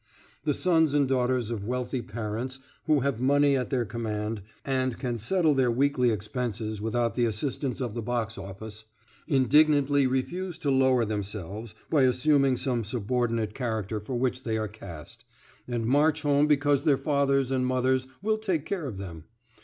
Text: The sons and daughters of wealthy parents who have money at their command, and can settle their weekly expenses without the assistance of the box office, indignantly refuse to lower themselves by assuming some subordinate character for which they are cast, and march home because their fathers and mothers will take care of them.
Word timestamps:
The 0.45 0.55
sons 0.55 0.95
and 0.95 1.07
daughters 1.07 1.51
of 1.51 1.63
wealthy 1.67 2.01
parents 2.01 2.57
who 2.87 3.01
have 3.01 3.21
money 3.21 3.55
at 3.55 3.69
their 3.69 3.85
command, 3.85 4.41
and 4.65 4.97
can 4.97 5.19
settle 5.19 5.53
their 5.53 5.69
weekly 5.69 6.09
expenses 6.09 6.81
without 6.81 7.13
the 7.13 7.27
assistance 7.27 7.79
of 7.79 7.93
the 7.93 8.01
box 8.01 8.35
office, 8.35 8.85
indignantly 9.27 10.07
refuse 10.07 10.57
to 10.57 10.71
lower 10.71 11.05
themselves 11.05 11.75
by 11.91 12.01
assuming 12.05 12.57
some 12.57 12.83
subordinate 12.83 13.53
character 13.53 13.99
for 13.99 14.15
which 14.15 14.41
they 14.41 14.57
are 14.57 14.67
cast, 14.67 15.23
and 15.67 15.85
march 15.85 16.23
home 16.23 16.47
because 16.47 16.83
their 16.83 16.97
fathers 16.97 17.51
and 17.51 17.67
mothers 17.67 18.07
will 18.23 18.39
take 18.39 18.65
care 18.65 18.87
of 18.87 18.97
them. 18.97 19.25